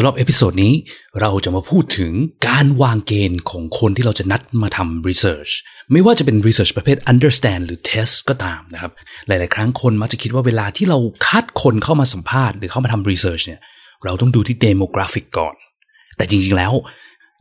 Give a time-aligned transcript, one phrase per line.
[0.00, 0.74] สำหรับ episode นี้
[1.20, 2.12] เราจะมาพูดถึง
[2.48, 5.52] การวางเกณฑ์ของคนที่เราจะนัดมาทำ research
[5.92, 8.92] ไม่ว่าจะเป็น research ประเภท understand หรือ test ก็ตามนะครับ
[9.28, 13.60] หลาย ๆ ครั้งคนมักจะคิดว่าเวลาที่เราคัดคนเข้ามาสัมภาษณ์หรือเข้ามาทำ research เนี่ย
[14.04, 15.54] เราต้องดูที่ demographic ก่อน
[16.16, 16.72] แต่จริง ๆ แล้ว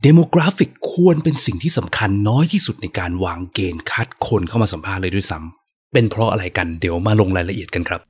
[0.05, 8.02] demographic ควรเป็นสิ่งที่สำคัญน้อยที่สุดในการวางเกณฑ์คัดคนเข้ามาสัมภาษณ์เลยด้วยซ้ำเป็นเพราะอะไรกันเดี๋ยวมาลงรายละเอียดกันครับ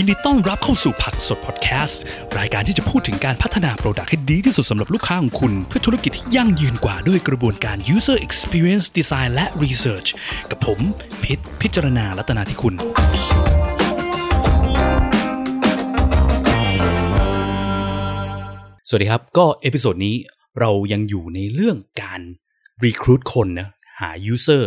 [0.00, 2.02] ยินดีต้อนรับเข้าสู่ผักสดพอดแคสต์
[2.38, 10.08] รายการที่จะพูดถึงการพัฒนา product ให้ดีที่สุดสำหรับลูกค้าของคุณ เพื่อธุรกิจที่ยั่งยืนกว่าด้วยกระบวนการ user experience design และ research
[10.50, 10.80] กับผม
[11.22, 12.74] พิษพิจารณาลัตนาที่คุณ
[18.88, 20.16] สวัสดีครับ ก็ episode นี้
[20.60, 22.20] เรายังอยู่ในเรื่องการ
[22.84, 23.68] recruit คนนะ
[24.00, 24.62] หา user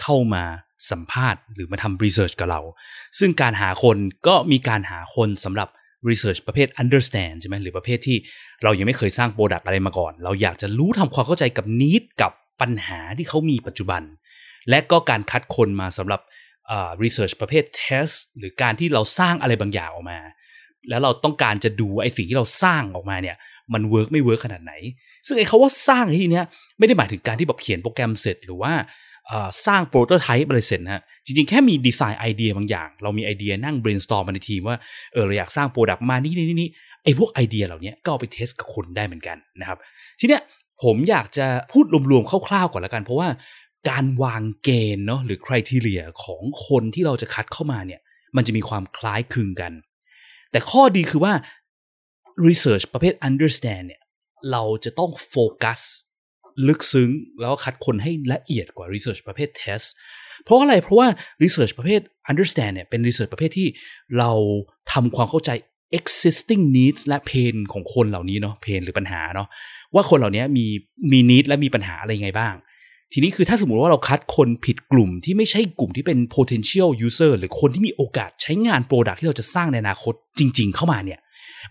[0.00, 0.44] เข้ามา
[0.90, 2.60] สัมภาษณ์หรือมาทำ research กับเรา
[3.18, 5.68] ซึ่งการหาคนก็มีการหาคนสำหรับ
[6.08, 8.16] research ประเภท understand ใช่ไหมหรือประเภทที่
[8.62, 14.02] เรายังไม่เคยสร้าง product อะไรมาก่อน เราอยากจะรู้ทำความเข้าใจกับ need กับปัญหาที่เขามีปัจจุบัน
[14.70, 16.20] และก็การคัดคนมาสำหรับ
[17.02, 20.18] research ประเภท test หรือการที่เราสร้างอะไรบางอย่างออกมา
[20.88, 23.36] แล้วเราต้องการจะดูไอ้สิ่งที่เราสร้างออกมาเนี่ย
[23.72, 24.72] มันเวิร์กไม่เวิร์กขนาดไหน
[25.26, 26.46] ซึ่งไอ้คำว่าสร้างที่เนี้ย
[26.78, 28.72] ไม่ได้หมายถึงการที่แบบเขียนโปรแกรมเสร็จหรือว่า
[29.66, 34.76] สร้าง prototype อะไรเสร็จนะฮะจริงๆ แค่มีดีไซน์ไอเดียบางอย่าง เรามีไอเดียนั่ง brainstorm มาในทีมว่า
[35.12, 36.70] เออเราอยากสร้าง product มานี่นี่นี่
[37.04, 39.78] ไอพวกไอเดียเหล่านี้ก็เอาไป test กับคนได้เหมือนกันนะครับ
[40.20, 40.42] ทีเนี้ย
[40.82, 43.28] ผมอยากจะพูดรวมๆคร่าวๆก่อนละกัน เพราะว่า
[43.90, 48.00] การวางเกณฑ์เนาะหรือ criteria ของคนที่เราจะคัดเข้ามาเนี่ย
[48.36, 49.72] มันจะมีความคล้ายคลึงกัน
[50.50, 51.32] แต่ข้อดีคือว่า
[52.48, 54.02] research ประเภท understand เนี่ย
[54.50, 55.80] เราจะต้องโฟกัส
[56.68, 59.86] ลึกซึ้ง แล้วคัดคนให้ละเอียดกว่า research ประเภท test
[60.44, 61.08] เพราะอะไรเพราะว่า
[61.42, 63.68] research ประเภท understand เนี่ยเป็น research ประเภทที่
[64.18, 64.30] เรา
[64.92, 65.50] ทำความเข้าใจ
[65.98, 69.48] existing needs และ pain ของคนเหล่านี้เนาะ pain หรือปัญหาเนาะ
[69.94, 70.66] ว่าคนเหล่านี้มี
[71.12, 72.54] มี need และมีปัญหาอะไรไงบ้าง
[73.12, 81.20] ทีนี้คือถ้าสมมติว่าเราคัดคนผิดกลุ่มที่ไม่ใช่กลุ่มที่เป็น potential user หรือคนที่มีโอกาสใช้งาน product ที่เราจะสร้างในอนาคตจริง ๆ เข้ามาเนี่ย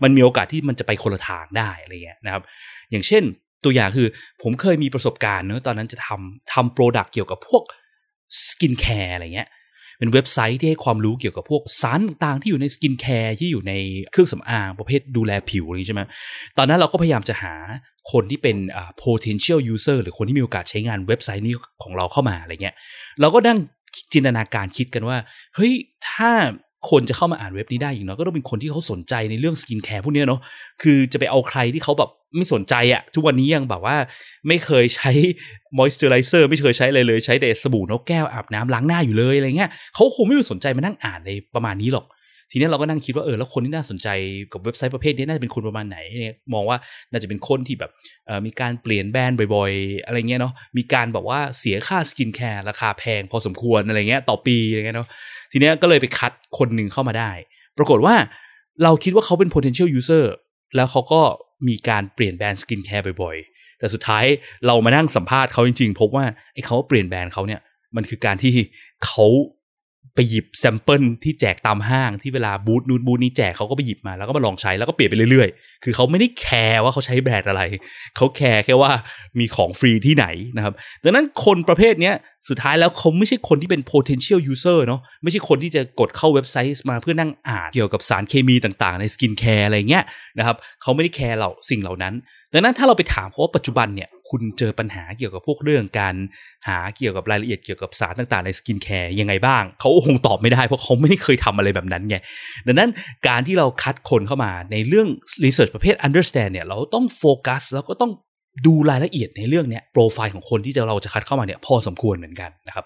[0.02, 2.42] มันมีโอกาสที่มันจะไปคนละทางได้อะไรเงี้ยนะครับ
[2.90, 3.22] อย่างเช่น
[3.64, 4.08] ตัวอย่างคือ
[4.42, 7.62] ผมเคยมีประสบการณ์เนอะตอนนั้นจะทำทำ product เกี่ยวกับพวก
[8.48, 9.48] สกินแคร์อะไรเงี้ย
[9.98, 13.72] เป็นเว็บไซต์ที่ให้ความรู้เกี่ยวกับพวกสารต่างๆ ที่อยู่ในสกินแคร์ที่อยู่ใน
[14.10, 16.02] เครื่องสำอางประเภทดูแลผิวอะไรใช่ไหม
[16.58, 17.54] ตอนนั้นเราก็พยายามจะหา
[18.12, 18.56] คนที่เป็น
[19.02, 22.74] potential user หรือคนที่มีโอกาสใช้งานเว็บไซต์นี้ของเราเข้ามาอะไรเงี้ย
[23.20, 23.58] เราก็นั่ง
[24.12, 25.18] จินตนาการคิดกันว่า
[25.54, 25.72] เฮ้ย
[26.08, 26.30] ถ้า
[26.90, 30.40] คนจะเข้ามาอ่านเว็บนี้ได้อย่างน้อยก็ต้องเป็นคนที่เขาสนใจในเรื่องสกินแคร์พวกนี้เนาะ
[30.82, 33.96] คือจะไปเอาใครที่เขาแบบไม่สนใจอะทุกวันนี้ยังแบบว่า
[34.48, 35.10] ไม่เคยใช้
[35.78, 42.06] มอยส์เจอไรเซอร์ไม่เคยใช้อะไรเลยใช้แต่สบู่นกแก้วอาบน้ำล้างหน้าอยู่เลยอะไรเงี้ยเขาคงไม่ไปสนใจมานั่งอ่านในประมาณนี้หรอก
[42.50, 44.08] ทีนี้เราก็นั่งคิดว่าเออแล้วคนที่น่าสนใจ
[44.52, 46.78] กับเว็บไซต์ประเภทนี้น่าจะเป็นคนประมาณไหนเนี่ยมองว่า
[47.10, 47.90] น่าจะเป็นคนที่แบบ
[48.46, 55.08] มีการเปลี่ยนแบรนด์บ่อยๆ อะไรเงี้ยเนาะมีการบอกว่าเสียค่าสกินแคร์ราคาแพงพอสมควรอะไรเงี้ยต่อปีอะไรเงี้ยเนาะ
[55.52, 57.30] ทีนี้ก็เลยไปคัดคนหนึ่งเข้ามาได้
[57.78, 58.14] ปรากฏว่า
[58.82, 60.24] เราคิดว่าเขาเป็น potential user
[60.76, 61.20] แล้วเขาก็
[61.68, 64.24] มีการเปลี่ยนแบรนด์สกินแคร์บ่อยๆ แต่สุดท้าย
[64.66, 66.24] เรามานั่งสัมภาษณ์เขาจริงๆ พบว่า
[66.54, 67.60] ไอ้เขาเปลี่ยนแบรนด์เขาเนี่ย
[67.96, 68.52] มันคือการที่
[69.04, 69.26] เขา
[70.14, 77.62] ไปหยิบ sample ที่แจกตามห้างที่เวลาบูธนู้นบูธนี้แจกเขาก็ไปหยิบมาแล้วก็มาลองใช้แล้วก็เปลี่ยนไปเรื่อยๆ คือเขาไม่ได้แคร์ว่าเขาใช้แบรนด์อะไร
[78.16, 78.92] เขาแคร์แค่ว่า
[79.38, 80.26] มีของฟรีที่ไหน
[80.56, 82.12] นะครับ ดังนั้นคนประเภทนี้
[82.48, 90.04] สุดท้ายแล้วเขาไม่ใช่คนที่เป็น potential user เนาะไม่ใช่คนที่จะกดเข้าเว็บไซต์มาเพื่อนั่งอ่านเกี่ยวกับสารเคมีต่างๆ ในสกินแคร์อะไรเงี้ย
[90.38, 92.14] นะครับเขาไม่ได้แคร์เราสิ่งเหล่านั้น
[92.52, 96.14] ดังนั้นถ้าเราไปถามเขาว่าปัจจุบันเนี่ย คุณเจอปัญหาเกี่ยวกับพวกเรื่องการ
[96.68, 102.16] หาเกี่ยวกับรายละเอียดเกี่ยวกับสารต่างๆ ในสกินแคร์ยังไงบ้าง เขาคงตอบไม่ได้เพราะเขาไม่ได้เคยทำอะไรแบบนั้นไง
[102.66, 102.90] ดังนั้น
[103.28, 105.08] การที่เราคัดคนเข้ามาในเรื่อง
[105.44, 108.12] research ประเภท understand เนี่ยเราต้องโฟกัสแล้วก็ต้อง
[108.66, 112.84] ดูรายละเอียดในเรื่องเนี้ยโปรไฟล์ของคนที่จะเราจะคัดเข้ามาเนี่ยพอสมควรเหมือนกันนะครับ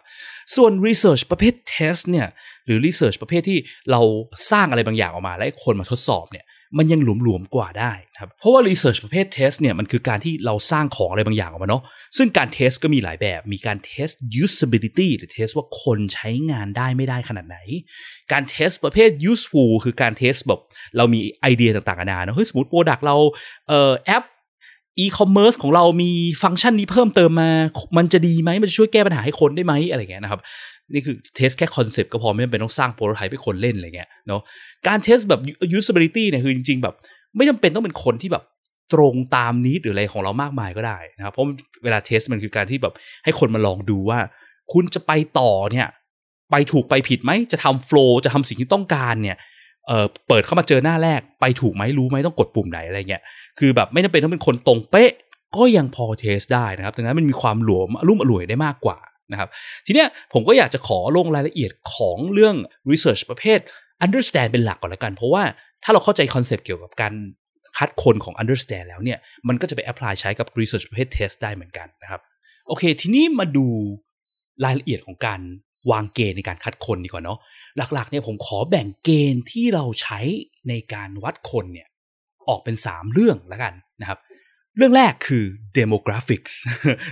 [0.57, 2.27] ส่วน research ประเภท test เนี่ย
[2.67, 3.59] หรือ research ประเภทที่
[3.91, 4.01] เรา
[4.51, 6.45] สร้างอะไรบางอย่างออกมา แล้วคนมาทดสอบเนี่ย
[6.79, 11.83] มันยังหลวมๆกว่าได้ครับเพราะว่า research ประเภท test เนี่ยมันคือการที่เราสร้างของอะไรบางอย่างออกมาเนาะ
[12.17, 17.59] ซึ่งการ test ก็มีหลายแบบมีการ test usability หรือ test ว่าคนใช้งานได้ไม่ได้ขนาดไหน
[18.33, 20.61] การ test ประเภท useful คือการ test แบบ
[20.97, 23.17] เรามีไอเดียต่างๆนานาเฮ้ยสมมติ product เรา
[23.69, 24.25] เอ่อแอป
[24.99, 26.11] อีคอมเมิร์ซของเรามี
[26.43, 27.51] ฟังก์ชันนี้เพิ่มเติมมา
[27.97, 30.41] มันจะดีไหม มันจะช่วยแก้ปัญหาให้คนได้ไหมอะไรเงี้ยนะครับ
[30.93, 34.41] นี่คือ test แค่คอนเซปต์ก็พอไม่จำเป็นต้องสร้าง prototype ให้คนเล่นอะไรเงี้ยเนาะ
[34.87, 35.41] การ test แบบ
[35.79, 36.95] usability เนี่ยคือจริง ๆ แบบ
[37.37, 38.45] ไม่จำเป็นต้องเป็นคนที่แบบ
[38.93, 41.47] ตรงตาม need หรืออะไรของเรามากมายก็ได้นะครับเพราะ
[41.85, 42.95] เวลา test มันคือการที่แบบ
[43.25, 44.19] ให้คนมาลองดูว่า
[44.73, 45.87] คุณจะไปต่อเนี่ย
[46.51, 49.37] ไปไปถูกไปผิดไหมจะทำโฟล์จะทำสิ่งที่ต้องการเนี่ย
[49.87, 53.23] เออเปิดเข้ามาเจอหน้าแรกไปถูกไหมรู้ไหมต้องกดปุ่มไหนอะไรเงี้ย
[53.59, 55.11] คือแบบไม่จำเป็นต้องเป็นคนตรงเป๊ะ
[55.57, 58.99] ก็ยังพอเทสได้นะครับดังนั้นมันมีความหลวมรุ่มอร่วยได้มากกว่า
[59.35, 59.51] นะครับ
[59.87, 62.57] ทีเนี้ยผมก็อยากจะขอลงรายละเอียดของเรื่อง
[62.91, 63.59] research ประเภท
[64.05, 65.43] understand เป็นหลักก่อนละกัน เพราะว่า
[65.85, 67.15] ถ้าเราเข้าใจคอนเซปต์เกี่ยวกับการ
[67.79, 72.21] คัดคนของ understand แล้วเนี่ย มันก็จะไป apply ใช้กับ research ประเภท test ได้เหมือนกันนะครับ
[72.69, 73.67] โอเค ทีนี้มาดู
[74.65, 75.41] รายละเอียดของการ
[75.91, 77.39] วางเกณฑ์ในการคัดคนดีกว่าเนาะ
[77.95, 80.21] หลักๆเนี่ยผมขอแบ่งเกณฑ์ที่เราใช้
[80.69, 81.89] ในการวัดคนเนี่ย
[82.49, 84.19] ออกเป็น 3 เรื่องแล้วกันนะครับ
[84.77, 85.45] เรื่องแรกคือ
[85.79, 86.55] demographics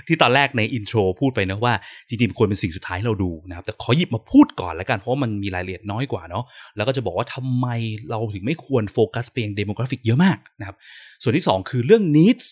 [0.06, 1.74] ที่ตอนแรกในอินโทรพูดไปนะว่า
[2.08, 6.44] จริงๆควรเป็นสิ่งสุดท้ายเราดูนะครับ แต่ขอหยิบมาพูดก่อนแล้วกัน เพราะมันมีรายละเอียดน้อยกว่าเนาะ
[6.76, 7.66] แล้วก็จะบอกว่าทำไม
[8.10, 10.76] เราถึงไม่ควรโฟกัสเพียง demographic เยอะมากนะครับ
[11.22, 12.46] ส่วนที่ 2 คือเรื่อง needs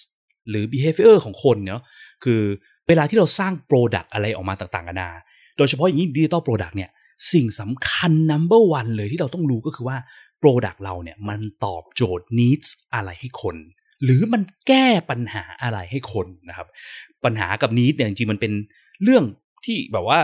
[0.50, 1.82] หรือ behavior ของคนเนาะ
[2.24, 2.40] คือ
[2.88, 5.10] เวลาที่เราสร้าง product อะไรออกมาต่างๆกันานา
[5.56, 6.90] โดยเฉพาะอย่างยิ่ง digital product เนี่ย
[7.32, 9.96] สิ่งสำคัญ number one เลยที่เราต้องรู้ก็คือว่า
[10.42, 13.56] Product เราเนี่ยมันตอบโจทย์ needs อะไรให้คน
[14.04, 16.66] หรือมันแก้ปัญหาอะไรให้คนนะครับ
[17.24, 18.52] ปัญหากับ needs เนี่ยจริงๆมันเป็น
[19.02, 19.24] เรื่อง
[19.64, 20.18] ที่แบบว่า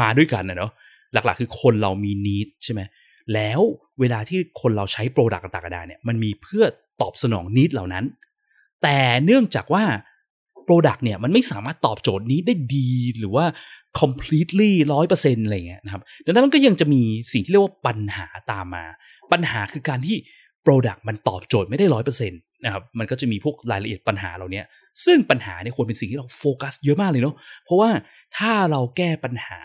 [0.00, 0.72] มาด้วยกันนะเนาะ
[1.12, 2.80] หลักๆ คือคนเรามี need ใช่ไหม
[3.34, 3.60] แล้ว
[4.00, 6.64] เวลาที่คนเราใช้ Product ต่างๆเนี่ยมันมีเพื่อ
[7.00, 8.04] ตอบสนอง need เหล่านั้น
[8.82, 9.84] แต่เนื่องจากว่า
[10.66, 13.44] Product เนี่ยมันไม่สามารถตอบโจทย์นี้ได้ดีหรือว่า
[14.00, 17.02] completely ร้อยเปอร์เซ็นต์อะไรเงี้ยนะครับดังนั้นมันก็ยังจะมี
[17.32, 18.84] สิ่งที่เรียกว่าปัญหาตามมา
[19.32, 20.16] ปัญหาคือการที่
[20.66, 24.62] Product มันตอบโจทย์ไม่ได้ร้อยเปอร์เซ็นต์ นะครับมันก็จะมีพวกรายละเอียดปัญหาเหล่านี้
[25.04, 27.90] ซึ่งปัญหาเนี่ยควรเป็นสิ่งที่เราโฟกัสเยอะมากเลยเนาะเพราะว่า
[28.36, 29.58] ถ้าเราแก้ปัญหา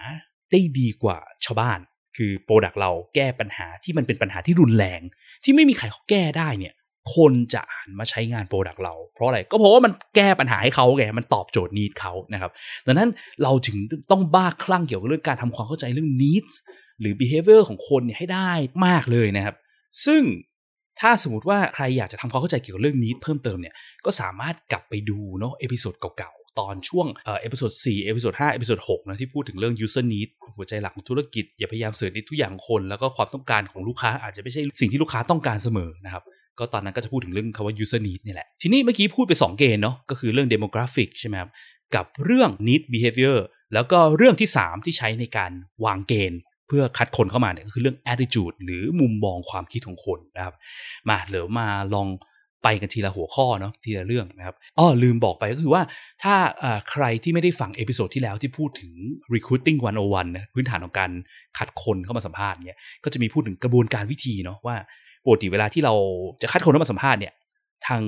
[0.51, 1.79] ได้ดีกว่าชาวบ้าน
[2.17, 5.01] คือ product เราแก้ปัญหาที่มันเป็นปัญหาที่รุนแรง
[5.43, 6.73] ที่ไม่มีใครเขาแก้ได้เนี่ย
[7.15, 12.51] คนจะหันมาใช้งาน product เราเพราะอะไรก็เพราะว่ามันแก้ปัญหาให้เขาไงมันตอบโจทย์ need เขานะครับ
[12.87, 13.09] ดังนั้น
[13.44, 13.77] เราถึง
[14.11, 16.55] ต้องบ้าคลั่งเกี่ยวกับเรื่องการทำความเข้าใจเรื่อง needs
[16.99, 18.51] หรือ behavior ของคนเนี่ยให้ได้
[18.85, 19.55] มากเลยนะครับ
[20.05, 20.21] ซึ่ง
[21.01, 23.75] ถ้าสมมติว่าใครอยากจะทำความเข้าใจเกี่ยวกับเรื่อง need เพิ่มเติมเนี่ย
[24.06, 27.07] ก็สามารถกลับไปดูเนาะ episode เก่าๆ ตอนช่วง
[27.41, 36.24] episode 4 episode 5 episode 6นะที่พูดถึงเรื่อง user need หัวใจหลักของธุรกิจ อย่าพยายาม serve need ทุกอย่างคน แล้วก็ความต้องการของลูกค้าอาจจะไม่ใช่สิ่งที่ลูกค้าต้องการเสมอนะครับ
[36.59, 41.50] ก็ตอนนั้นก็จะพูดถึงเรื่องคำว่า user need นี่แหละ ทีนี้เมื่อกี้พูดไป 2 เกณฑ์เนาะก็คือเรื่อง demographic ใช่ไหมครับ
[41.95, 43.38] กับเรื่อง need behavior
[43.74, 45.51] แล้วก็เรื่องที่ 3 ที่ใช้ในการ
[45.86, 46.39] วางเกณฑ์
[46.71, 50.56] เพื่อคัดคนเข้ามาเนี่ยก็คือเรื่อง attitude หรือมุมมองความคิดของคนนะครับ
[51.09, 52.07] มาเดี๋ยวมาลอง
[52.63, 55.81] ไปกันทีละหัวข้อเนาะทีละเรื่องนะครับอ๋อลืมบอกไปก็คือว่า
[56.23, 56.35] ถ้า
[56.91, 58.91] ใครที่ไม่ได้ฟัง episode ที่แล้วที่พูดถึง
[59.33, 61.12] recruiting 101นะพื้นฐานของการ
[61.57, 64.75] คัดคนเข้ามาสัมภาษณ์เนี่ยก็จะมีพูดถึงกระบวนการวิธีเนาะว่า
[65.25, 65.94] ปกติเวลาที่เรา
[66.41, 67.33] จะคัดคนเข้ามาสัมภาษณ์เนี่ย
[67.88, 68.01] ทาง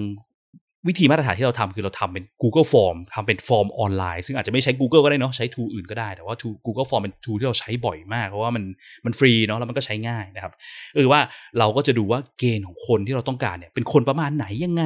[0.87, 6.35] วิธีมาตรฐานที่เราทำคือเราทำเป็น Google Form ทำเป็นฟอร์มออนไลน์ ซึ่งอาจจะไม่ใช้ Google ก็ได้เนาะใช้ tool อื่นก็ได้ แต่ว่า
[6.65, 8.63] Google Form เป็น tool ที่เราใช้บ่อยมาก เพราะว่ามัน
[9.05, 10.53] มันฟรีเนาะแล้วมันก็ใช้ง่ายนะครับ
[10.95, 11.21] เออว่า
[11.59, 14.83] เราก็จะดูว่าเกณฑ์ของคนที่เราต้องการเนี่ยเป็นคนประมาณไหนยังไง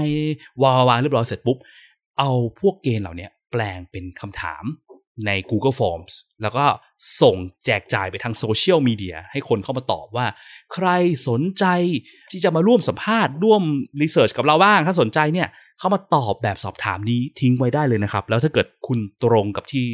[0.63, 1.57] วางวาเรียบร้อยเสร็จปุ๊บ
[2.19, 4.63] เอาพวกเกณฑ์เหล่านี้แปลงเป็นคำถาม
[5.25, 6.65] ใน Google Forms แล้วก็
[7.21, 7.35] ส่ง
[7.65, 10.25] แจกจ่ายไปทางโซเชียลมีเดียให้คนเข้ามาตอบว่า
[10.73, 10.87] ใคร
[11.27, 11.65] สนใจ
[12.31, 13.63] ที่จะมาร่วมสัมภาษณ์ร่วม
[14.01, 15.47] รีเสิร์ชกับเราบ้าง ถ้าสนใจเนี่ย
[15.79, 19.85] เข้ามาตอบแบบสอบถามนี้ทิ้งไว้ได้เลยนะครับ แล้วถ้าเกิดคุณตรงกับที่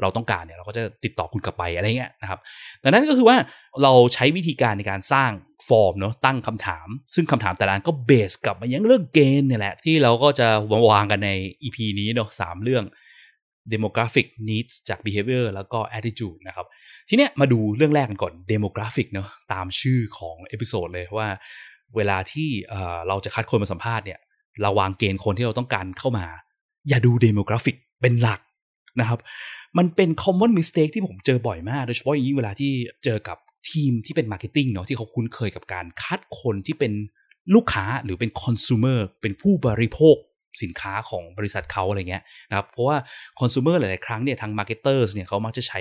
[0.00, 2.38] เราต้องการเนี่ยเราก็จะติดต่อคุณกลับไปอะไรเงี้ยนะครับ
[2.82, 3.36] ดังนั้นก็คือว่า
[3.82, 5.30] เราใช้วิธีการในการสร้าง
[5.68, 10.48] ฟอร์มเนาะตั้งคำถาม ซึ่งคำถามแต่ละอันก็ base กลับมายังเรื่องเกณฑ์เนี่ยแหละที่เราก็จะ
[10.90, 11.30] วางกันใน
[11.62, 12.84] EP นี้เนาะสามเรื่อง
[13.72, 16.66] demographic needs จาก behavior แล้วก็ attitude นะครับ
[17.08, 21.28] ทีเนี้ยมาดูเรื่องแรกกันก่อน demographic เนาะตามชื่อของ episode เลยว่า
[21.96, 22.48] เวลาที่
[23.08, 24.20] เราจะคัดคนมาสัมภาษณ์เนี่ย
[24.62, 26.26] เราวางเกณฑ์คนที่เราต้องการเข้ามา
[26.88, 28.40] อย่าดู demographic เป็นหลัก
[29.00, 29.20] นะครับ
[29.78, 32.72] มันเป็น common mistake ที่ผมเจอบ่อยมาก โดยเฉพาะอย่างยิ่งเวลาที่
[33.04, 33.38] เจอกับ
[33.70, 36.92] ทีมที่เป็น marketing เนาะที่เขาคุ้นเคยกับการคัดคนที่เป็น
[37.54, 40.16] ลูกค้าหรือเป็น consumer เป็นผู้บริโภค
[40.62, 42.96] สินค้าของบริษัทเขาอะไรเงี้ยนะครับเพราะว่า
[43.40, 45.80] คอน sumer หลาย ๆ ครั้งเนี่ยทาง marketers เนี่ยเขามักจะใช้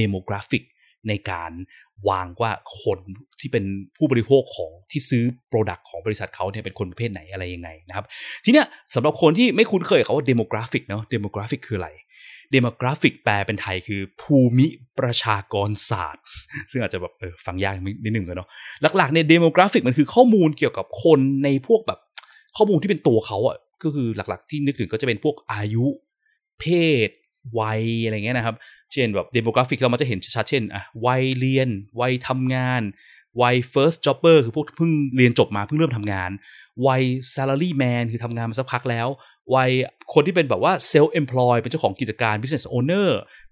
[0.00, 0.62] demographic
[1.08, 1.52] ในการ
[2.08, 2.52] วางว่า
[2.82, 2.98] คน
[3.40, 3.64] ที่เป็น
[3.96, 8.04] ผู้บริโภคของที่ซื้อ Product ของบริษัทเขาเนี่ยเป็นคนประเภทไหนอะไรยังไงนะครับ
[8.44, 11.90] ทีเนี้ยสำหรับคนที่ไม่คุ้นเคยเขาว่า demographic เนาะ demographic คืออะไร
[12.54, 14.66] demographic แปลเป็นไทยคือภูมิ
[14.98, 16.24] ประชากรศาสตร์
[16.70, 17.74] ซึ่งอาจจะแบบเออฟังยาก
[18.04, 18.48] นิดนึงเลยเนาะ
[18.96, 22.00] หลักๆเนี่ย demographic มันคือข้อมูลเกี่ยวกับคนในพวกแบบ
[22.56, 25.86] ข้อมูลที่เป็นตัวเขาอะ ก็คือหลักๆที่นึกถึงก็จะเป็นพวกอายุ
[26.60, 26.64] เพ
[27.08, 27.10] ศ
[27.60, 28.56] วัยอะไรเงี้ยนะครับ
[28.92, 31.68] เช่นแบบ demographic เรามันจะเห็นชัดเช่นอะวัยเรียน
[32.00, 32.82] วัยทำงาน
[33.42, 36.30] วัย first jobber คือพวกเพิ่งเรียนจบมาเพิ่งเริ่มทำงาน
[36.86, 37.02] วัย
[37.34, 39.08] salary man คือทำงานมาสักพักแล้ว
[39.54, 39.70] วัย
[40.14, 43.08] คนที่เป็นแบบว่า self employ เป็นเจ้าของกิจการ business owner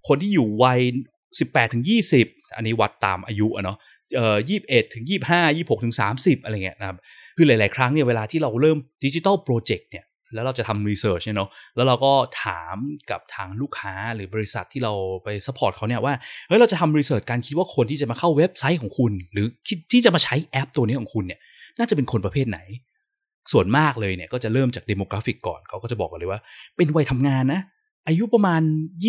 [0.09, 0.81] คนที่อยู่วัย
[1.27, 1.85] 18ถึง
[2.21, 3.77] 20 อันนี้วัดตามอายุอะเนาะ
[4.17, 6.99] เอ่อ21ถึง25 26ถึง30 อะไรเงี้ยนะครับ
[7.37, 12.13] คือหลาย ๆ ครั้งเนี่ยเวลาที่เราเริ่ม digital project เนี่ย แล้วเราจะทำ research เนาะแล้วเราก็
[12.45, 12.77] ถาม
[13.11, 14.93] กับทางลูกค้าหรือบริษัทที่เรา
[15.25, 16.15] ไป support เขาเนี่ยว่า
[16.49, 21.41] เฮ้ยเราจะทำ research การคิดว่าคนที่จะมาเข้าเว็บไซต์ของคุณ หรือคิดที่จะมาใช้แอปตัวนี้ของคุณเนี่ย
[21.79, 22.59] น่าจะเป็นคนประเภทไหน
[23.53, 26.41] ส่วนมากเลยเนี่ยก็จะเริ่มจาก demographic ก่อนเขาก็จะบอกกันเลยว่า
[26.77, 27.61] เป็นวัยทำงานนะ
[28.07, 28.63] อายุประมาณ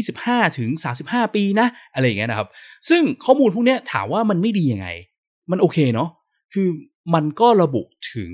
[0.05, 0.69] 25ถึง
[1.03, 2.47] 35 ปีนะ อะไรอย่างเงี้ยนะครับ
[2.89, 4.87] ซึ่งข้อมูลพวกเนี้ยถามว่ามันไม่ดียังไง
[5.51, 6.09] มันโอเคเนาะ
[6.53, 6.67] คือ
[7.13, 8.31] มันก็ระบุถึง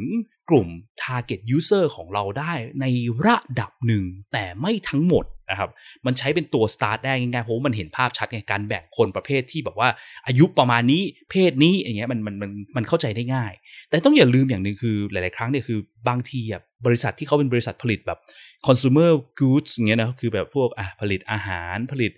[0.50, 0.68] กลุ่ม
[1.04, 2.86] target user ของเราได้ใน
[3.26, 5.70] ระดับหนึ่ง แต่ไม่ทั้งหมดนะครับ
[6.06, 9.90] มันใช้เป็นตัว start ได้ง่ายๆเพราะมันเห็นภาพชัดไงการแบ่งคนประเภทที่แบบว่า
[10.28, 11.02] อายุประมาณนี้
[11.32, 13.52] เพศนี้อย่างเงี้ยมันมันมันมันเข้าใจได้ง่าย
[13.90, 18.20] แต่ต้องอย่าลืมอย่างหนึ่งคือหลาย ๆ ครั้งเนี่ยคือบางทีอะบริษัทที่เขาเป็นบริษัทผลิตแบบ
[18.68, 22.12] consumer goods อย่างเงี้ยนะคือแบบพวกอะผลิตอาหารผลิต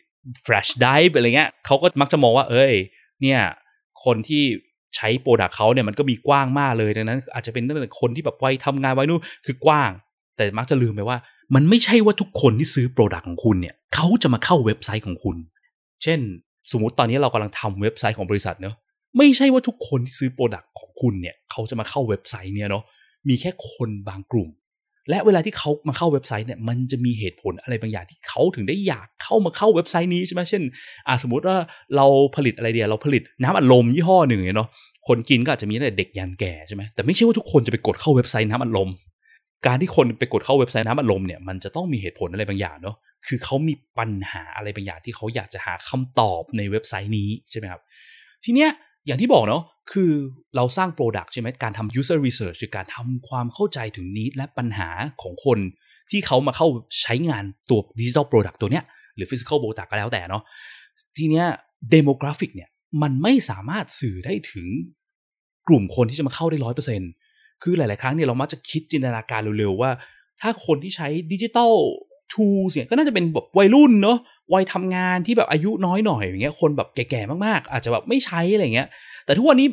[0.46, 2.74] fresh dairy อะไรเงี้ยเขาก็มักจะมองว่าเอ้ย
[3.22, 3.42] เนี่ย
[4.06, 4.44] คนที่
[4.96, 9.92] ใช้ product เขาเนี่ยมันก็มีกว้างมากเลยดังนั้น อาจจะเป็นตั้งแต่คนที่แบบวัยทำงานวัยนู้นคือกว้าง
[10.38, 11.18] แต่มักจะลืมไปว่า
[11.56, 15.36] มันไม่ใช่ว่าทุกคนที่ซื้อ product ของคุณเนี่ยเขาจะมาเข้าเว็บไซต์ของคุณ
[16.04, 16.20] เช่น
[16.72, 18.76] สมมติตอนนี้เรากำลังทำเว็บไซต์ของบริษัทเนาะ
[19.18, 22.84] ไม่ใช่ว่าทุกคนที่ซื้อ product ของคุณเนี่ยเขาจะมาเข้าเว็บไซต์เนี่ยเนาะ
[23.30, 24.50] มีแค่คนบางกลุ่ม
[25.10, 30.64] และเวลาที่เขามาเข้าเว็บไซต์เนี่ยมันจะมีเหตุผลอะไรบางอย่างที่เขาถึงได้อยากเข้ามาเข้าเว็บไซต์นี้ใช่ไหมเช่น
[31.08, 31.58] อ่าสมมติว่า
[31.96, 34.70] เราผลิตอะไรเดี๋ยวเราผลิตน้ำอัดลมยี่ห้อหนึ่งเนาะ
[35.08, 38.90] คนกินก็อาจจะมีตั้งแต่เด็กยันแก่ใช่ไหมแต่ไม่ใช่ว่าทุกคนจะไปกดเข้าเว็บไซต์น้ำอัดลม
[39.68, 42.96] การที่คนไปกดเข้าเว็บไซต์น้ำอัดลมเนี่ยมันจะต้องมีเหตุผลอะไรบางอย่างเนาะ
[43.28, 47.82] คือเขามีปัญหาอะไรบางอย่างที่เขาอยากจะหาคำตอบในเว็บไซต์นี้ใช่ไหมครับ
[48.44, 48.70] ทีเนี้ย
[49.10, 50.12] อย่างที่บอกเนาะคือ
[50.56, 54.90] เราสร้าง Product ใช่ไหมการทำ user research คือการทำความเข้าใจถึง need และปัญหา
[55.22, 55.60] ของคน
[56.12, 56.68] ที่เขามาเข้า
[57.02, 58.84] ใช้งานตัว digital product ตัวเนี้ย
[59.16, 60.44] หรือ physical product ก็แล้วแต่เนาะ
[61.18, 61.46] ทีเนี้ย
[61.94, 62.70] demographic เนี่ย
[63.02, 64.68] มันไม่สามารถสื่อได้ถึง
[65.68, 67.02] กลุ่มคนที่จะมาเข้าได้ร้อยเปอร์เซ็น
[67.64, 69.92] คือหลาย ๆ ครั้งเนี่ยเรามักจะคิดจินตนาการเร็ว ๆ ว่า
[70.42, 71.74] ถ้าคนที่ใช้ digital
[72.34, 74.18] tool เนี่ยก็น่าจะเป็นแบบวัยรุ่นเนาะ
[74.54, 78.88] วัยทำงานที่แบบอายุน้อยหน่อยอย่างเงี้ยคนแบบแก่ๆมากๆ อาจจะแบบไม่ใช้อะไรเงี้ย
[79.26, 79.68] แต่ทุกวันนี้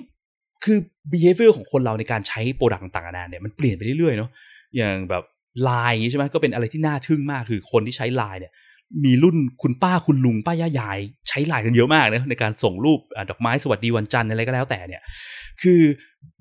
[0.64, 0.78] คือ
[1.12, 4.30] behavior ของคนเราในการใช้ product ต่างๆนานาเนี่ยมันเปลี่ยนไปเรื่อยๆเนาะ
[4.76, 5.24] อย่างแบบ
[5.62, 8.52] ไลน์ใช่ไหมก็เป็นอะไรที่น่าทึ่งมากคือคนที่ใช้ไลน์เนี่ย
[9.04, 10.98] มีรุ่นคุณป้าคุณลุงป้าย่ายาย
[11.28, 15.02] ใช้ไลน์กันเยอะมากนะในการส่งรูปดอกไม้สวัสดีวันจันทร์อะไรก็แล้วแต่เนี่ย
[15.62, 15.80] คือ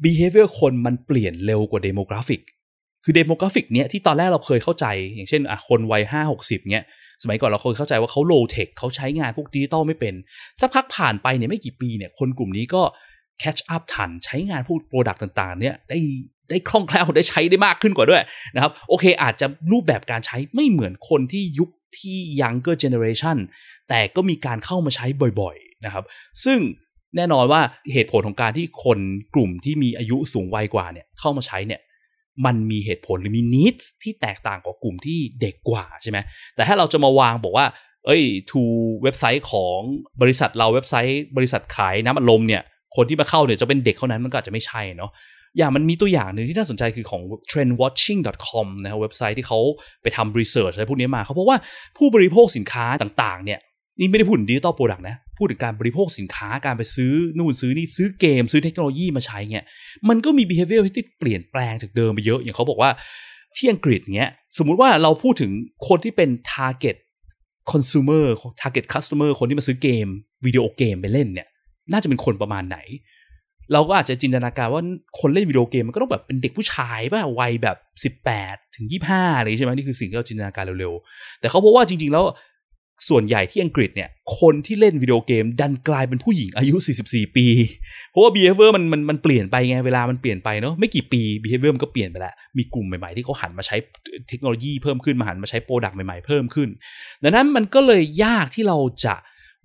[0.03, 2.41] behavior คนมันเปลี่ยนเร็วกว่า demographic
[3.05, 4.85] คือ demographic เนี้ยที่ตอนแรกเราเคยเข้าใจ
[5.15, 6.85] อย่างเช่นอะคนวัยห้าหกสิบเนี้ย
[7.23, 10.13] สมัยก่อนเราเคยเข้าใจว่าเขา low tech เขาใช้งานพวกดิจิตอลไม่เป็น
[10.61, 12.83] สักพักผ่านไปเนี่ยไม่กี่ปีเนี่ยคนกลุ่มนี้ก็
[13.41, 15.99] catch up ทันใช้งานพวก product ต่างๆ เนี่ยได้
[16.49, 18.23] ได้คล่องแคล่วได้ใช้ได้มากขึ้นกว่าด้วย
[18.55, 21.69] นะครับโอเค อาจจะรูปแบบการใช้ไม่เหมือนคนที่ยุค
[21.99, 23.37] ที่ younger generation
[23.89, 25.05] แต่ก็มีการเข้ามาใช้
[25.41, 26.03] บ่อยๆนะครับ
[26.45, 26.59] ซึ่ง
[27.15, 27.61] แน่นอนว่า
[27.93, 28.99] เหตุผลของการที่คน
[29.33, 31.81] กลุ่มที่มีอายุสูงวัยกว่าเนี่ยเข้ามาใช้เนี่ย
[32.45, 36.17] มันมีเหตุผลหรือมีนิดที่แตกต่างกว่ากลุ่มที่เด็กกว่าใช่ไหม
[36.55, 37.65] แต่ถ้าเราจะมาวางบอกว่า
[38.05, 38.61] เอ้ยทู
[39.03, 39.77] เว็บไซต์ของ
[40.21, 42.61] บริษัทเราเว็บไซต์ บริษัทขายน้ำอัดลมเนี่ย
[42.95, 45.11] คนที่มาเข้าเนี่ยจะเป็นเด็กเท่านั้นมันก็อาจจะไม่ใช่เนาะ
[45.57, 49.59] อย่างมันมีตัวอย่างหนึ่งที่น่าสนใจคือของ trendwatching.com นะครับเว็บไซต์ที่เขา
[50.01, 51.57] ไปทำรีเสิร์ชอะไรพวกนี้มาเขาพบว่า
[51.97, 53.59] ผู้บริโภคสินค้าต่างๆ เนี่ย
[53.99, 59.65] นี่ไม่ได้พูด digital product นะ พูดถึงการบริโภคสินค้าการไปซื้อนู่นซื้อนี่ซื้อเกมซื้อเทคโนโลยีมาใช้เงี้ย
[60.09, 62.91] มันก็มี behavior ที่เปลี่ยนแปลงจากเดิมไปเยอะ อย่างเขาบอกว่า
[63.55, 65.51] ที่อังกฤษเงี้ยสมมุติว่าเราพูดถึง
[65.87, 66.95] คนที่เป็น target
[67.71, 68.25] consumer
[68.61, 70.07] target customer คนที่มาซื้อเกม
[70.45, 71.47] วิดีโอเกมไปเล่นเนี่ย
[71.91, 72.79] น่าจะเป็นคนประมาณไหน
[73.73, 74.83] เราก็อาจจะจินตนาการว่า
[75.19, 77.77] คนเล่นวิดีโอเกมมันก็ต้องแบบเป็นเด็กผู้ชายป่ะวัยแบบ
[78.31, 82.25] 18 ถึง 25อะไรใช่ไหมนี่คือสิ่งที่เราจินตนาการเร็วๆ แต่เขาพบว่าจริงๆ แล้ว
[83.09, 84.09] ส่วนใหญ่ที่อังกฤษเนี่ย
[84.39, 86.75] คนที่เล่นวิดีโอเกม ดันกลายเป็นผู้หญิงอายุ
[87.07, 87.47] 44 ปี
[88.11, 93.75] เพราะว่า behavior มันมันมันเปลี่ยนไปไง เวลามันเปลี่ยนไปเนาะไม่กี่ปี behavior มันก็เปลี่ยนไปแล้ว มีกลุ่มใหม่ๆ ที่เขาหันมาใช้
[94.29, 96.69] เทคโนโลยีเพิ่มขึ้นมาหันมาใช้โปรดักต์ใหม่ๆ เพิ่มขึ้น
[97.23, 99.15] ดังนั้นมันก็เลยยากที่เราจะ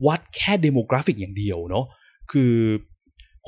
[0.06, 1.84] วัดแค่ demographic อย่างเดียวเนาะ
[2.32, 2.52] คือ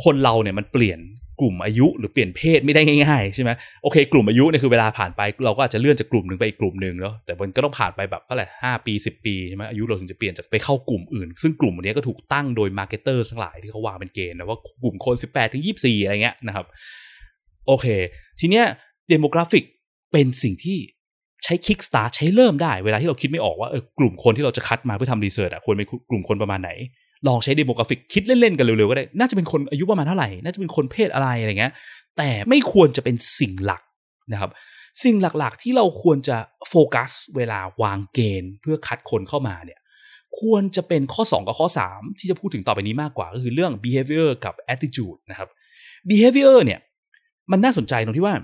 [0.05, 0.99] คนเราเนี่ยมันเปลี่ยน
[1.41, 3.51] กลุ่มอายุหรือเปลี่ยนเพศไม่ได้ง่ายๆใช่ไหม
[3.83, 16.67] โอเค กลุ่มอายุเนี่ยคือเวลาผ่านไปเราก็อาจจะเลื่อนจากกลุ่มหนึ่งไปอีกกลุ่มหนึ่งเนาะแต่มันก็ต้องผ่านไปแบบเท่าไหร่ห้าปีสิบปีใช่ไหมอายุเราถึงจะเปลี่ยนจากไปเข้ากลุ่มอื่น ซึ่งกลุ่มนี้ก็ถูกตั้งโดย marketer ทั้งหลายที่เขาวางเป็นเกณฑ์นะว่ากลุ่มคนสิบแปดถึงยี่สิบสี่อะไรเงี้ยนะครับ
[17.67, 17.87] โอเค
[18.41, 18.65] ทีเนี้ย
[19.09, 19.65] demographic
[20.13, 20.79] เป็นสิ่งที่
[21.45, 26.71] ใช้ kickstart ใช้เริ่มได้เวลาที่เราคิดไม่ออกว่าเออกลุ่มคนที่เราจะคัดมาเพื่อทำ research อะควรเป็นกลุ่มคนประมาณไหน
[27.29, 31.73] ลองใช้ demographic คิดเล่นๆกันเร็วๆก็ได้ น่าจะเป็นคนอายุประมาณเท่าไหร่ น่าจะเป็นคนเพศอะไรอะไรเงี้ย
[32.17, 33.83] แต่ไม่ควรจะเป็นสิ่งหลัก
[34.33, 34.51] นะครับ
[35.05, 36.37] สิ่งหลักๆที่เราควรจะ
[36.69, 39.79] โฟกัสเวลาวางเกณฑ์เพื่อคัดคนเข้ามาเนี่ย
[40.41, 45.49] ควรจะเป็นข้อ 2 กับข้อ 3 ที่จะพูดถึงต่อไปนี้มากกว่า ก็คือเรื่อง behavior กับ attitude นะครับ
[46.09, 46.81] behavior เนี่ย
[47.51, 48.37] มันน่าสนใจตรงที่ว่า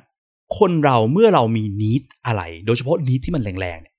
[0.59, 3.95] คนเราเมื่อเรามี need อะไร โดยเฉพาะ need ที่มันแรงๆเนี่ย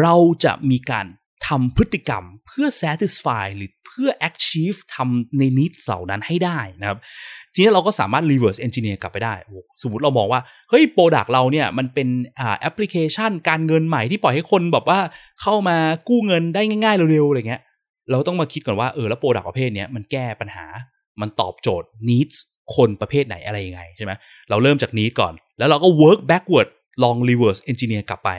[0.00, 1.06] เราจะมีการ
[1.46, 6.98] ทำพฤติกรรมเพื่อ satisfy หรือเพื่อ achieve ทำใน need เหล่านั้นให้ได้นะครับ
[7.54, 9.34] ทีนี้เราก็สามารถ reverse engineer กลับไปได้
[9.82, 14.98] สมมติเรามองว่า เฮ้ย product เราเนี่ย มันเป็นแอปพลิเคชันการเงินใหม่ที่ปล่อยให้คนแบบว่า
[15.42, 15.76] เข้ามา
[16.08, 17.62] กู้เงินได้ง่าย ๆ เร็ว ๆ อะไรเงี้ย
[18.10, 20.66] เราต้องมาคิดก่อนว่า เออ แล้ว product ประเภทเนี้ยมันแก้ปัญหา
[21.20, 22.36] มันตอบโจทย์ needs
[22.76, 24.12] คนประเภทไหนอะไรยังไงใช่ไหม
[24.50, 26.68] เราเริ่มจากนี้ก่อน แล้วเราก็ work backward
[27.02, 28.30] ลอง reverse engineer กลับไป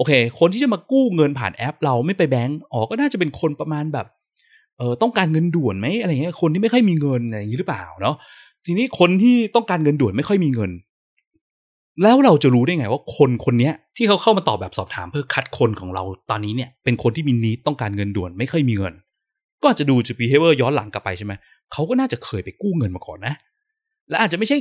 [0.00, 4.06] โอเค คนที่จะมากู้เงินผ่านแอป เราไม่ไปแบงก์อ๋อก็น่าจะเป็นคนประมาณแบบ
[4.78, 8.14] เออต้องการเงินด่วนไหมอะไรเงี้ยคนที่ไม่ค่อยมีเงินอะไรอย่างนี้หรือเปล่าเนาะ
[8.66, 10.70] ทีนี้คนที่ต้องการเงินด่วนไม่ค่อยมีเงิน
[12.02, 18.94] แล้วเราจะรู้ได้ไงว่าคนคนนี้ที่เขาเข้ามาตอบแบบสอบถามเพื่อคัดคนของเราตอนนี้เนี่ย เป็นคนที่มีนิดต้องการเงินด่วนไม่ค่อยมีเงิน
[19.60, 21.32] ก็อาจจะดูจาก behavior ย้อนหลังกลับไปใช่ไหม
[21.72, 23.34] เขาก็น่าจะเคยไปกู้เงินมาก่อนนะ
[24.10, 24.56] และอาจจะไม่ใช่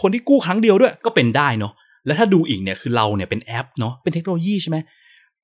[0.00, 1.72] คนที่กู้ครั้งเดียวด้วย ก็เป็นได้เนาะ
[2.06, 4.78] แล้วถ้าดูอีกเนี่ยคือเราเนี่ยเป็นแอปเนาะเป็นเทคโนโลยีใช่ไหม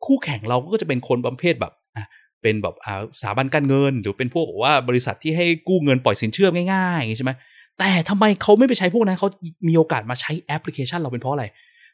[0.05, 2.07] คู่แข่งเราก็จะเป็นคนประเภทแบบอะ
[2.43, 7.31] เป็นแบบอ่าสถาบันการเงิน หรือเป็นพวกว่าบริษัทที่ให้กู้เงินปล่อยสินเชื่อง่ายๆใช่ไหม
[7.79, 9.29] แต่ทำไมเขาไม่ไปใช้พวกนั้นเขา
[9.69, 11.45] มีโอกาสมาใช้แอปพลิเคชันเราเป็นเพราะอะไร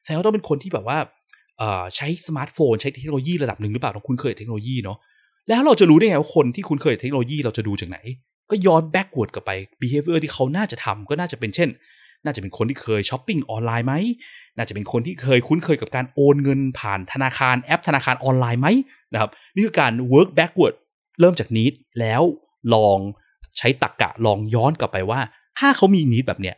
[0.02, 0.98] แสดงว่าต้องเป็นคนที่แบบว่า
[1.96, 4.98] ใช้สมาร์ทโฟน ใช้เทคโนโลยีระดับหนึ่งหรือเปล่าต้องคุ้นเคยเทคโนโลยีเนาะ
[5.48, 7.98] แล้วเราจะรู้ได้ไงว่าคนที่คุ้นเคยเทคโนโลยีเราจะดูจากไหน
[8.50, 11.68] ก็ย้อน backward กลับไป behavior ที่เขาน่าจะทำก็น่าจะเป็นเช่น
[12.24, 13.94] น่าจะเป็นคนที่เคยช้อปปิ้งออนไลน์ไหม
[14.56, 18.68] น่าจะเป็นคนที่เคยคุ้นเคยกับการโอนเงินผ่านธนาคารแอปธนาคารออนไลน์ไหม
[19.12, 20.74] นะครับนี่คือการ work backward
[21.20, 22.22] เริ่มจากนิดแล้ว
[22.74, 22.98] ลอง
[23.58, 25.20] ใช้ตรกกะลองย้อนกลับไปว่า
[25.58, 26.56] ถ้าเขามีนิดแบบเนี้ย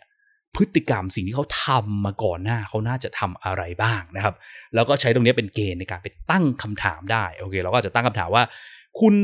[0.57, 4.35] พฤติกรรมสิ่งที่เขาทำมาก่อนหน้าเขาน่าจะทำอะไรบ้างนะครับ
[4.75, 8.43] แล้วก็ใช้ตรงนี้เป็นเกณฑ์ในการไปตั้งคำถามได้โอเค เราก็จะตั้งคำถามว่า
[9.01, 9.15] คุณ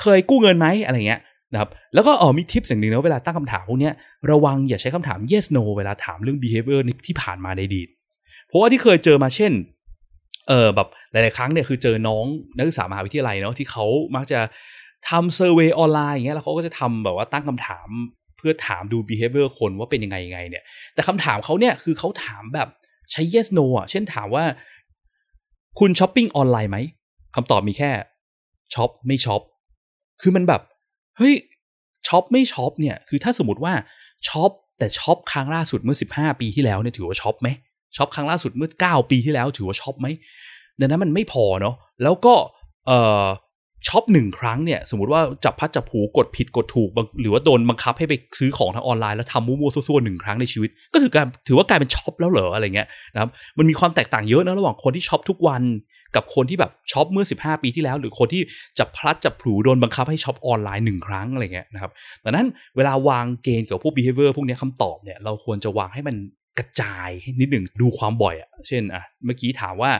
[0.00, 1.20] เคยกู้เงินไหมอะไรเงี้ย
[1.54, 3.90] นะครับแล้วก็เออมีทิปสิ่งหนึ่งนะเวลาตั้งคำถามพวกนี้
[4.30, 7.88] ระวังอย่าใช้คำถาม yes no เวลาถามเรื่อง behavior ที่ผ่านมาในอดีต
[8.46, 9.52] เพราะว่าที่เคยเจอมาเช่น
[10.48, 12.24] เออแบบหลาย ๆ ครั้งเนี่ยคือเจอน้อง
[12.56, 14.40] นักศึกษามหาวิทยาลัยเนาะที่เขามักจะ
[15.10, 17.88] ทำเซอร์เวยออนไลน์อย่างเงี้ยแล้วเขาก็จะทำแบบว่าตั้งคำถาม
[18.36, 22.68] เพื่อถามดู behavior คนว่าเป็นยังไงยังไงเนี่ย แต่คำถามเขาเนี่ยคือเขาถามแบบ
[23.12, 24.44] ใช้ yes no อะ เช่นถามว่า
[25.78, 26.78] คุณช้อปปิ้งออนไลน์ไหม
[27.34, 27.90] คำตอบมีแค่
[28.74, 29.42] ช็อปไม่ช็อป
[30.22, 30.62] คือมันแบบ
[31.18, 31.34] เฮ้ย
[32.08, 33.74] ช็อปไม่ช็อปเนี่ยคือถ้าสมมติว่า
[34.28, 37.48] ช็อปแต่ช็อปครั้งล่าสุดเมื่อ 15 ปีที่แล้วเนี่ยถือว่าช็อปไหม
[37.96, 40.06] ช็อปครั้งล่าสุดเมื่อ 9 ปีที่แล้วถือว่าช็อปไหม
[40.80, 42.34] ดังนั้นมันไม่พอเนาะแล้วก็
[42.86, 43.24] เอ่อ
[43.88, 55.62] ช็อปหนึ่งครั้งเนี่ยสมมติว่าจับพลัดจับผลูกดผิดกดถูก หรือว่าโดนบังคับให้ไปซื้อของทางออนไลน์แล้วทำมั่วๆซั่วๆหนึ่งครั้งในชีวิต ก็ถือการถือว่ากลายเป็นช็อปแล้วเหรออะไรเงี้ยนะครับมันมีความแตกต่างเยอะนะระหว่างคนที่ช็อปทุกวัน
[56.16, 58.42] กับคนที่แบบช็อปเมื่อ 15 ปีที่แล้ว หรือคนที่
[58.78, 61.90] จับพลัดจับผลูโดนบังคับให้ช็อปออนไลน์หนึ่งครั้งอะไรเงี้ยนะครับ
[62.24, 66.16] ดังนั้นเวลาวางเกณฑ์กับพวก behavior พวกนี้คำตอบเนี่ยเราควรจะวางให้มัน
[66.58, 69.90] กระจายให้นิดหนึ่งดูความบ่อยอะเช่นอะเมื่อกี้ถามว่า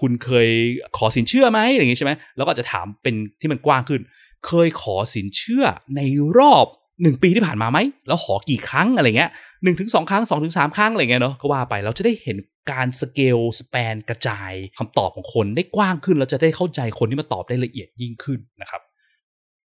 [0.00, 0.48] คุณเคย
[0.96, 4.00] ขอสินเชื่อไหมอย่างงี้ใช่ไหมแล้วก็จะถามเป็นที่มันกว้างขึ้น
[4.46, 5.64] เคยขอสินเชื่อ
[5.96, 6.00] ใน
[6.38, 6.66] รอบ
[7.02, 9.30] หนึ่งปีที่ผ่านมาไหม แล้วขอกี่ครั้งอะไรเงี้ย
[9.62, 12.36] หนึ่งถึงสองครั้งสองถึงสามครั้งอะไรเงี้ยเนาะก็ว่าไปเราจะได้เห็น
[12.70, 18.82] การสเกลสเปนกระจายคำตอบของคนได้กว้างขึ้น เราจะได้เข้าใจคนที่มาตอบได้ละเอียดยิ่งขึ้นนะครับ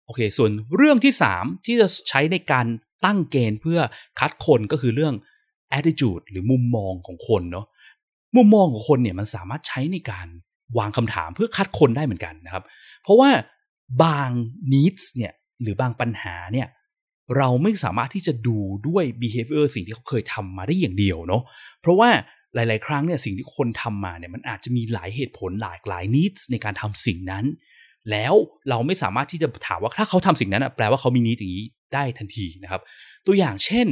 [0.06, 2.66] โอเค ส่วนเรื่องที่สามที่จะใช้ในการ
[3.04, 3.80] ตั้งเกณฑ์เพื่อ
[4.20, 5.14] คัดคนก็คือเรื่อง
[5.78, 7.66] attitude หรือมุมมองของคนเนาะ
[8.36, 10.26] มุมมองของคนเนี่ยมันสามารถใช้ในการ
[10.78, 12.64] วางคำถามเพื่อคัดคนได้เหมือนกันนะครับ
[13.02, 13.30] เพราะว่า
[14.02, 14.30] บาง
[14.72, 16.68] needs เนี่ยหรือบางปัญหาเนี่ย
[17.36, 21.42] เราไม่สามารถที่จะดูด้วย behavior สิ่งที่เขาเคยทำมาได้อย่างเดียวเนาะ
[21.80, 22.10] เพราะว่า
[22.54, 27.44] หลาย ๆ ครั้งเนี่ยสิ่งที่คนทำมาเนี่ยมันอาจจะมีหลายเหตุผลหลากหลาย needs ในการทำสิ่งนั้น
[28.10, 28.34] แล้ว
[28.70, 32.82] เราไม่สามารถที่จะถามว่าถ้าเขาทำสิ่งนั้นแปลว่าเขามี need อย่างนี้ได้ทันทีนะครับ
[33.26, 33.86] ตัวอย่างเช่น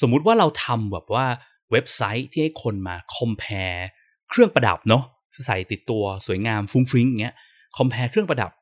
[0.00, 1.26] สมมุติว่าเราทำแบบว่า
[1.72, 3.80] เว็บไซต์ที่ให้คนมา compare
[4.30, 5.02] เครื่องประดับเนาะ
[5.46, 7.34] ใส่ติดตัวสวยงามฟรุ้งฟริ้งอย่างเงี้ย
[7.76, 8.52] compare เครื่องประดับ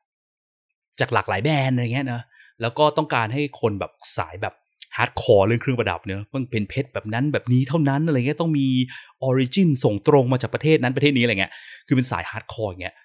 [0.99, 2.21] จากหลากหลายแบรนด์อะไรเงี้ยนะ
[2.61, 4.53] แล้วก็ต้องการให้คนแบบสายแบบ
[4.95, 8.67] hardcore เรื่องเครื่องประดับเนอะต้องเป็นเพชรแบบนั้นแบบนี้เท่านั้นอะไรเงี้ยต้องมี
[9.23, 11.51] origin ส่งตรงมาจากประเทศนั้นประเทศนี้อะไรเงี้ย
[11.87, 12.95] คือเป็นสาย hardcore อย่างเงี้ย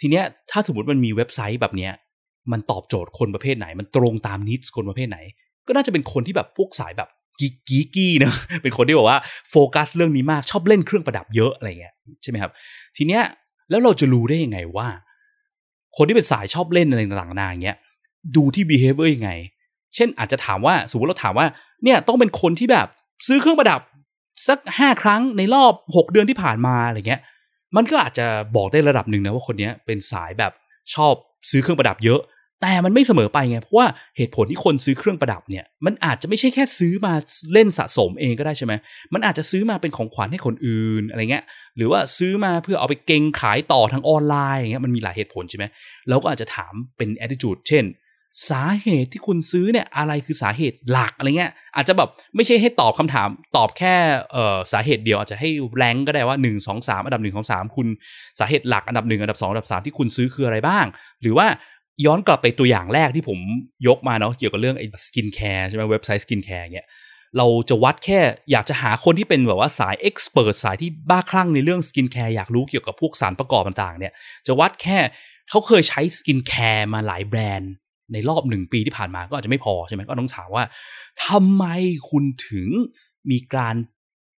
[0.00, 1.92] ทีเนี้ยถ้าสมมติมันมีเว็บไซต์แบบเนี้ย
[2.52, 5.18] มันตอบโจทย์คนประเภทไหน มันตรงตาม need คนประเภทไหน
[5.66, 9.18] ก็น่าจะเป็นคนที่แบบพวกสายแบบ กีกีกี้เนะเป็นคนที่บอกว่า
[9.50, 12.52] โฟกัสเรื่องนี้มากชอบเล่นเครื่องประดับเยอะอะไรเงี้ยใช่ไหมครับ
[12.96, 13.22] ทีเนี้ย
[13.70, 14.88] แล้วเราจะรู้ได้ยังไงว่า
[15.96, 17.76] คนที่เป็นสายชอบเล่นอะไรต่างๆนาอย่างเงี้ย
[18.36, 19.30] ดูที่ behavior ยังไง
[19.94, 21.46] เช่นอาจจะถามว่าสมมติเราถามว่า
[21.84, 22.88] เนี่ยต้องเป็นคนที่แบบ
[23.26, 23.80] ซื้อเครื่องประดับ
[24.48, 27.20] สักห้าครั้งในรอบหกเดือนที่ผ่านมาอะไรเงี้ย
[27.76, 30.52] มันก็อาจจะบอกได้ระดับหนึ่งนะว่าคนนี้เป็นสายแบบ
[30.94, 31.14] ชอบ
[31.50, 32.20] ซื้อเครื่องประดับเยอะ
[32.64, 37.14] แต่มันไม่เสมอไปไง เพราะว่าเหตุผลที่คนซื้อเครื่องประดับเนี่ย มันอาจจะไม่ใช่แค่ซื้อมา
[37.52, 38.72] เล่นสะสมเองก็ได้ใช่ไหม
[39.14, 41.44] มันอาจจะซื้อมาเป็นของขวัญให้คนอื่นอะไรเงี้ย
[41.76, 45.64] หรือว่าซื้อมาเพื่อเอาไปเก่งขายต่อทางออนไลน์อย่างเงี้ย มันมีหลายเหตุผลใช่ไหม
[46.08, 47.86] เราก็อาจจะถามเป็น attitude เช่น
[48.50, 53.94] สาเหตุที่คุณซื้อเนี่ยอะไรคือสาเหตุหลักอะไรเงี้ย อาจจะแบบไม่ใช่ให้ตอบคำถามตอบแค่
[54.72, 57.86] สาเหตุเดียวอาจจะให้แรงก็ได้ว่า 1 2 3 อันดับ1ของ3คุณ
[58.40, 60.84] สาเหตุหลักอันดับ 1 อันดับ 2 อันดับ 3 ที่คุณซื้อคืออะไรบ้าง
[61.22, 61.46] หรือว่า
[62.04, 63.38] ย้อนกลับไปตัวอย่างแรกที่ผม
[63.86, 66.86] ยกมาเนาะเกี่ยวกับเรื่องไอ้สกินแคร์ใช่ไหมเว็บไซต์สกินแคร์เนี่ย
[67.38, 74.12] เราจะวัดแค่อยากจะหาคนที่เป็นแบบว่าสาย expert สายที่บ้าคลั่งในเรื่องสกินแคร์อยากรู้เกี่ยวกับพวกสารประกอบต่างๆเนี่ย
[74.46, 74.98] จะวัดแค่
[75.50, 77.70] เขาเคยใช้สกินแคร์มาหลายแบรนด์
[78.12, 80.64] ในรอบหนึ่งปีที่ผ่านมาก็อาจจะไม่พอใช่ไหมก็ต้องถามว่า
[81.26, 81.64] ทำไม
[82.10, 82.68] คุณถึง
[83.30, 83.76] มีการ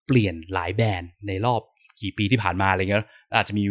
[0.07, 1.61] เปลี่ยนหลายแบรนด์ในรอบ
[2.01, 3.01] กี่ปีที่ผ่านมาอะไรเงี้ย
[3.37, 3.65] อาจจะมี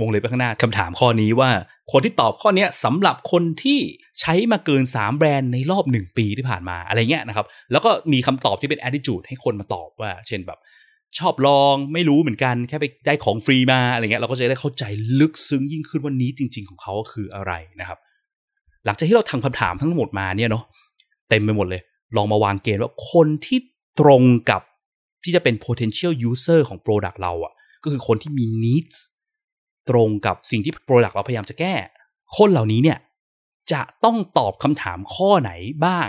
[0.00, 1.50] วงเล็บไปข้างหน้าคำถามข้อนี้ว่า
[1.92, 3.78] คนที่ตอบข้อนี้สำหรับคนที่
[4.20, 10.58] ใช้มาเกิน 3 แบรนด์ในรอบ 1 ปีที่ผ่านมาอะไรเงี้ยนะครับ แล้วก็มีคำตอบที่เป็น attitude ให้คนมาตอบว่า เช่นแบบ
[11.18, 14.84] ชอบลองไม่รู้เหมือนกันแค่ไปได้ของฟรีมาอะไรเงี้ยเราก็จะได้เข้าใจ
[15.20, 17.98] ลึกซึ้งยิ่งขึ้นว่านี้จริง ๆ ของเขาคืออะไรนะครับ
[18.84, 20.64] หลังจากที่เราทำคำถามทั้งหมดมาเนี่ยเนาะ
[21.28, 21.80] เต็มไปหมดเลย
[22.16, 23.58] ลองมาวางเกณฑ์ว่าคนที่
[24.00, 24.62] ตรงกับ
[25.24, 28.96] ที่จะเป็น potential user ของ product เราอะ่ะ ก็คือคนที่มี needs
[29.90, 31.74] ตรงกับสิ่งที่ product เราพยายามจะแก้
[32.38, 32.98] คนเหล่านี้เนี่ย
[33.72, 35.52] จะต้องตอบคำถามข้อไหน
[35.86, 36.08] บ้าง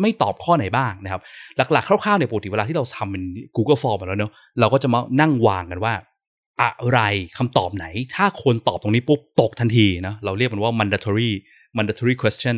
[0.00, 1.20] ไม่ตอบข้อไหนบ้างนะครับ
[1.56, 3.24] หลักๆ คร่าวๆในปกติเวลาที่เราทำเป็น
[3.56, 5.94] Google Form แล้วเนอะเราก็จะมานั่งวางกันว่า
[6.60, 7.00] อะไร
[7.38, 11.30] คำตอบไหน ถ้าคนตอบตรงนี้ปุ๊บตกทันทีนะเราเรียกมันว่า mandatory
[11.76, 12.56] mandatory question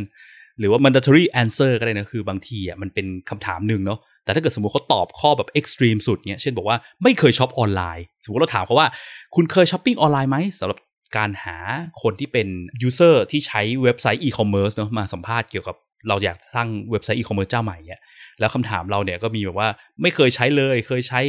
[0.58, 8.88] หรือว่า mandatory answer ก็ได้นะคือบางทีอะมันเป็นคำถามหนึ่งเนาะ แต่ถ้าเกิดสมมติเขาตอบข้อแบบ extreme สุดเนี่ยเช่นบอกว่าไม่เคยช็อปออนไลน์ สมมติเราถามเขาว่า
[9.34, 10.78] คุณเคยช้อปปิ้งออนไลน์ไหมสำหรับ
[11.16, 11.56] การหา
[12.02, 12.48] คนที่เป็น
[12.82, 15.76] user ที่ใช้เว็บไซต์อีคอมเมิร์ซเนาะมาสัมภาษณ์เกี่ยวกับ
[16.08, 18.00] เราอยากสร้างเว็บไซต์อีคอมเมิร์ซเจ้าใหม่เนี่ย
[18.40, 19.68] แล้วคำถามเราเนี่ยก็มีแบบว่า
[20.02, 21.20] ไม่เคยใช้เลยเคยใช้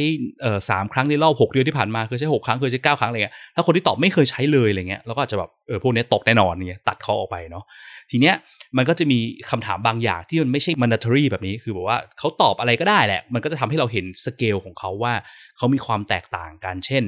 [0.70, 7.64] สามครั้งในรอบหกเดือนที่ผ่านมาเคยใช้หกครั้งเคยใช้เก้าครั้งอะไรเงี้ยถ้าคนที่ตอบไม่เคยใช้เลยอะไรเงี้ยเราก็อาจจะแบบเออพวกนี้ตกแน่นอนเนี่ยตัดเขาออกไปเนาะ
[8.10, 8.34] ทีเนี้ย
[8.76, 9.18] มันก็จะมี
[9.50, 15.14] คำถามบางอย่างที่มันไม่ใช่ mandatory แบบนี้คือบอกว่าเขาตอบอะไรก็ได้แหละ มันก็จะทำให้เราเห็นสเกลของเขาว่า
[15.56, 17.02] เขามีความแตกต่างกันเช่น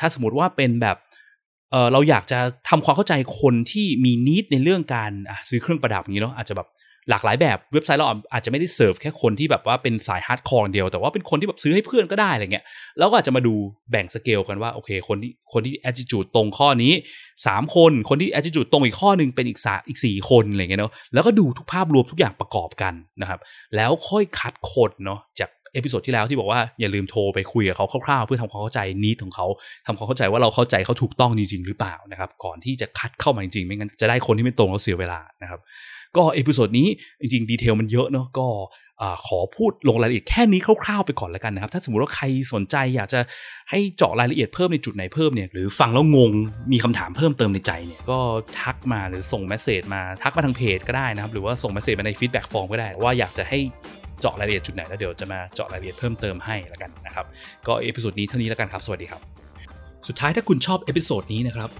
[0.00, 2.38] ถ้าสมมติว่าเป็นแบบเราอยากจะ
[2.68, 5.12] ทำความเข้าใจคนที่มี need ในเรื่องการ
[5.48, 6.68] ซื้อเครื่องประดับอย่างนี้เนาะอาจจะแบบ
[7.10, 12.64] หลากหลายแบบเว็บไซต์เราอาจจะไม่ได้เสิร์ฟแค่คนที่แบบว่าเป็นสาย hardcore เดียวแต่ว่าเป็นคนที่แบบซื้อให้เพื่อนก็ได้อะไรเงี้ย
[12.98, 13.54] เราก็อาจจะมาดู
[13.90, 16.92] แบ่งสเกลกันว่าโอเคคนที่คนที่แอ t i t u d e ตรงข้อนี้
[17.34, 23.40] 3 คนคนที่แอ t i t u d e ตรงอีกข้อหนึ่งเป็นอีกสาอีกสี่คนอะไรเงี้ยเนาะแล้วก็ดูทุกภาพรวมทุกอย่างประกอบกันนะครับ
[23.76, 29.46] แล้วค่อยคัดคนเนาะจาก episode ที่แล้วที่บอกว่าอย่าลืมโทรไปคุยกับเขาคร่าวๆ เพื่อทำความเข้าใจ need ของเขา
[29.86, 35.60] ทำความเข้าใจว่าเราเข้าใจเขาถูกต้องจริงๆหรือเปล่านะครับ ก่อนที่จะคัดเข้ามาจริงๆ ไม่งั้นจะได้คนที่ไม่ตรงแล้วเสียเวลานะครับ
[36.16, 36.88] ก็ episode นี้
[37.20, 38.46] จริงๆ detail มันเยอะเนาะก็
[39.26, 43.20] ขอพูดลงรายละเอียดแค่นี้คร่าวๆไปก่อนแล้วกันนะครับ ถ้าสมมติว่าใครสนใจอยากจะ
[43.70, 46.30] ให้เจาะรายละเอียดเพิ่มในจุดไหนเพิ่มเนี่ยหรือฟังแล้วงง
[46.72, 48.18] มีคำถามเพิ่มเติมในใจเนี่ยก็
[48.60, 53.58] ทักมาหรือส่ง message มาทักมาทางเพจก็ได้นะครับ หรือว่าส่ง message มาใน feedback form ก็ได้ ว่าอยากจะให้
[54.20, 57.26] เจาะรายละเอียดจุดไหนแล้วเดี๋ยวจะมาเจาะรายละเอียดเพิ่มเติมให้แล้วกันนะครับ
[57.66, 59.20] ก็ episode นี้เท่านี้แล้วกันครับสวัสดีครับ
[60.08, 61.70] สุดท้ายถ้าคุณชอบ episode นี้นะครับ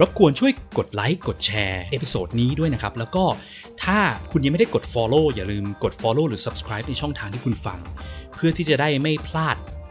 [0.00, 3.24] รบกวนช่วยกดไลค์กดแชร์ episode นี้ด้วยนะครับ แล้วก็
[3.84, 3.98] ถ้า
[4.30, 7.78] คุณยังไม่ได้กด Follow อย่าลืมกด Follow หรือ Subscribe ในช่องทางที่คุณฟัง
[8.34, 9.56] เพื่อที่จะได้ไม่พลาด